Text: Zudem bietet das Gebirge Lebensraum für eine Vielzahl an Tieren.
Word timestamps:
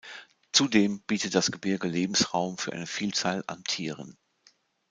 Zudem 0.51 1.01
bietet 1.05 1.35
das 1.35 1.51
Gebirge 1.51 1.87
Lebensraum 1.87 2.57
für 2.57 2.73
eine 2.73 2.87
Vielzahl 2.87 3.43
an 3.45 3.63
Tieren. 3.63 4.17